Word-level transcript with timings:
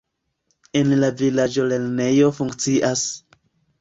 En 0.79 0.93
la 1.03 1.11
vilaĝo 1.21 1.67
lernejo 1.73 2.31
funkcias. 2.39 3.05